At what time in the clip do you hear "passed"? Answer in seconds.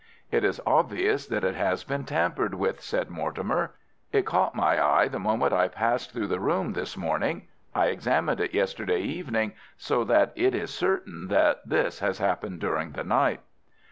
5.67-6.11